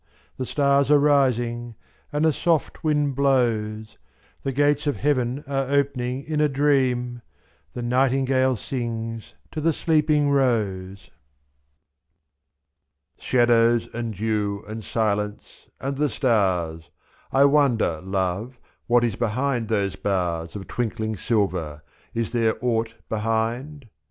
[0.37, 1.75] The stars are rising,
[2.11, 3.99] and a soft wind blows,
[4.43, 7.21] 2*^The gates of heaven are opening in a dream—
[7.75, 11.11] The nightingale sings to the sleeping rose.
[13.19, 16.89] Shadows, and dew, and silence, and the stars—
[17.31, 18.57] I wonder, love,
[18.87, 21.83] what is behind those bars j2^.r.Of twinkling silver—
[22.15, 23.87] is there aught behind